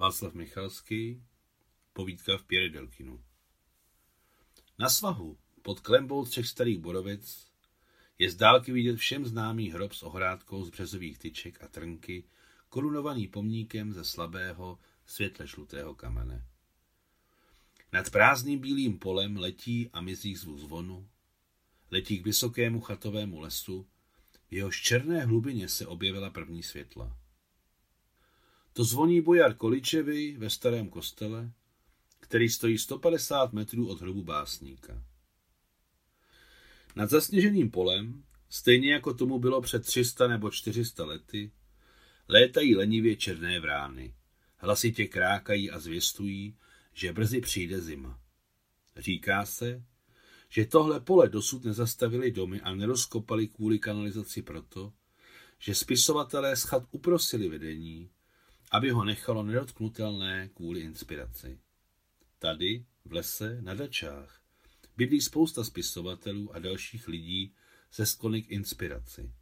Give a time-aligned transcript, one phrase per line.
[0.00, 1.22] Václav Michalský,
[1.92, 3.24] povídka v Pěre Delkinu.
[4.78, 7.46] Na svahu pod klembou třech starých borovic
[8.18, 12.24] je z dálky vidět všem známý hrob s ohrádkou z březových tyček a trnky,
[12.68, 16.44] korunovaný pomníkem ze slabého, světle žlutého kamene.
[17.92, 21.08] Nad prázdným bílým polem letí a mizí zvuk zvonu,
[21.90, 23.86] letí k vysokému chatovému lesu,
[24.50, 27.16] v jehož černé hlubině se objevila první světla.
[28.72, 31.52] To zvoní bojar Količevi ve starém kostele,
[32.20, 35.04] který stojí 150 metrů od hrobu básníka.
[36.96, 41.50] Nad zasněženým polem, stejně jako tomu bylo před 300 nebo 400 lety,
[42.28, 44.14] létají lenivě černé vrány.
[44.56, 46.56] Hlasitě krákají a zvěstují,
[46.94, 48.20] že brzy přijde zima.
[48.96, 49.84] Říká se,
[50.48, 54.92] že tohle pole dosud nezastavili domy a nerozkopali kvůli kanalizaci proto,
[55.58, 58.10] že spisovatelé schat uprosili vedení,
[58.70, 61.58] aby ho nechalo nedotknutelné kvůli inspiraci.
[62.38, 64.40] Tady, v lese, na dačách,
[64.96, 67.54] bydlí spousta spisovatelů a dalších lidí
[67.90, 69.32] se sklony k inspiraci.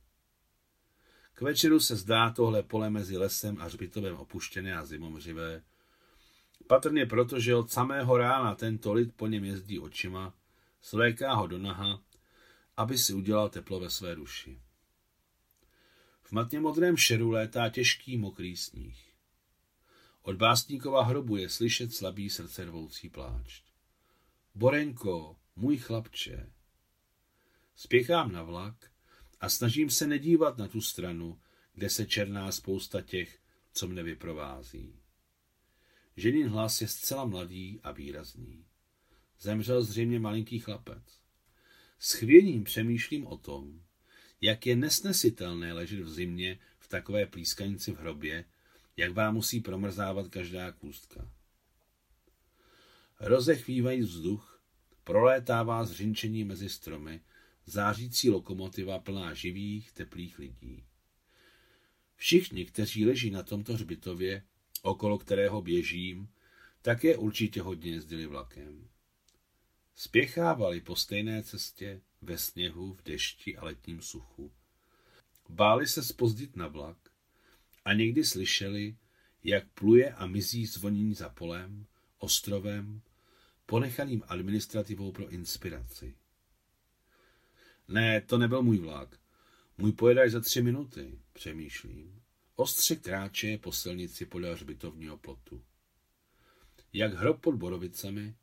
[1.35, 5.63] K večeru se zdá tohle pole mezi lesem a hřbitovem opuštěné a zimomřivé,
[6.67, 10.35] patrně proto, že od samého rána tento lid po něm jezdí očima,
[10.81, 12.03] svléká ho do naha,
[12.77, 14.61] aby si udělal teplo ve své duši.
[16.23, 19.08] V matně modrém šeru létá těžký mokrý sníh.
[20.29, 23.63] Od básníkova hrobu je slyšet slabý srdce rvoucí pláč.
[24.55, 26.53] Borenko, můj chlapče.
[27.77, 28.91] Spěchám na vlak
[29.41, 31.41] a snažím se nedívat na tu stranu,
[31.73, 33.39] kde se černá spousta těch,
[33.73, 35.01] co mne vyprovází.
[36.17, 38.67] Ženin hlas je zcela mladý a výrazný.
[39.41, 41.21] Zemřel zřejmě malinký chlapec.
[41.99, 43.83] S chvěním přemýšlím o tom,
[44.41, 48.45] jak je nesnesitelné ležet v zimě v takové plískanici v hrobě,
[48.99, 51.31] jak vám musí promrzávat každá kůstka.
[53.21, 54.63] Rozechvívají vzduch,
[55.05, 57.21] prolétává zřinčení mezi stromy,
[57.67, 60.85] zářící lokomotiva plná živých, teplých lidí.
[62.17, 64.43] Všichni, kteří leží na tomto hřbitově,
[64.83, 66.29] okolo kterého běžím,
[66.83, 68.89] také určitě hodně jezdili vlakem.
[69.95, 74.53] Spěchávali po stejné cestě, ve sněhu, v dešti a letním suchu.
[75.49, 77.08] Báli se spozdit na vlak,
[77.89, 78.97] a někdy slyšeli,
[79.45, 81.87] jak pluje a mizí zvonění za polem,
[82.19, 83.01] ostrovem,
[83.67, 86.17] ponechaným administrativou pro inspiraci.
[87.89, 89.21] Ne, to nebyl můj vlak.
[89.79, 92.23] Můj pojede za tři minuty, přemýšlím.
[92.57, 95.65] Ostře kráče po silnici podél hřbitovního plotu.
[96.93, 98.35] Jak hrob pod Borovicemi,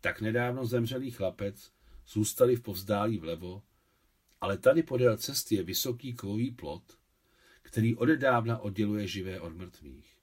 [0.00, 1.72] tak nedávno zemřelý chlapec
[2.08, 3.62] zůstali v povzdálí vlevo,
[4.40, 6.98] ale tady podél cesty je vysoký kovový plot,
[7.64, 10.18] který odedávna odděluje živé od mrtvých.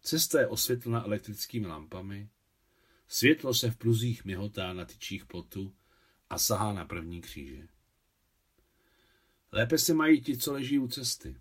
[0.00, 2.28] Cesta je osvětlena elektrickými lampami,
[3.08, 5.74] světlo se v pruzích myhotá na tyčích plotu
[6.30, 7.68] a sahá na první kříže.
[9.52, 11.36] Lépe se mají ti, co leží u cesty.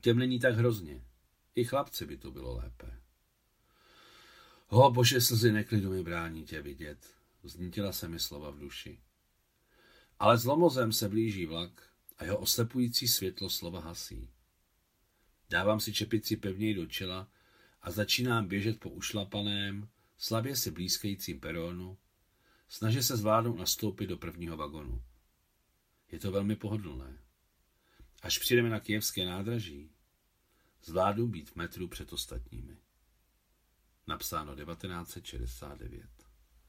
[0.00, 1.04] Těm není tak hrozně.
[1.54, 3.00] I chlapci by to bylo lépe.
[4.68, 9.00] Ho, bože, slzy neklidu mi brání tě vidět, vznítila se mi slova v duši.
[10.18, 11.91] Ale zlomozem se blíží vlak
[12.22, 14.30] a jeho oslepující světlo slova hasí.
[15.50, 17.28] Dávám si čepici pevněji do čela
[17.82, 21.98] a začínám běžet po ušlapaném, slabě se blízkajícím peronu,
[22.68, 25.02] snaží se zvládnout nastoupit do prvního vagonu.
[26.12, 27.18] Je to velmi pohodlné.
[28.22, 29.90] Až přijdeme na kijevské nádraží,
[30.82, 32.76] zvládnu být metru před ostatními.
[34.06, 36.21] Napsáno 1969.